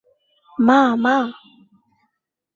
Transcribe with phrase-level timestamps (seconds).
[0.57, 1.15] মা, মা!